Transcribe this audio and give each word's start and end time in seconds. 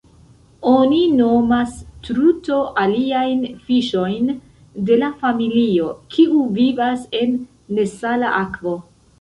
Oni 0.69 1.01
nomas 1.17 1.75
truto 2.07 2.57
aliajn 2.83 3.43
fiŝojn 3.67 4.33
de 4.89 4.99
la 5.05 5.11
familio, 5.21 5.93
kiu 6.17 6.43
vivas 6.59 7.07
en 7.23 7.41
nesala 7.79 8.35
akvo. 8.43 8.79